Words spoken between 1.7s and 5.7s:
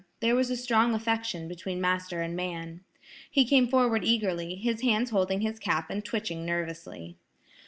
master and man. He came forward eagerly, his hands holding his